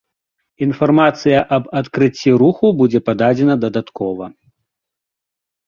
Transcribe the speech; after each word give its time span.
Інфармацыя 0.65 1.39
аб 1.57 1.67
адкрыцці 1.83 2.31
руху 2.43 2.73
будзе 2.81 2.99
пададзена 3.13 3.55
дадаткова. 3.67 4.25